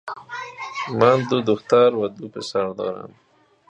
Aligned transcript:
من 0.99 1.17
دو 1.29 1.37
دختر 1.49 1.89
و 1.99 2.01
دو 2.17 2.27
پسر 2.35 2.67
دارم. 2.79 3.11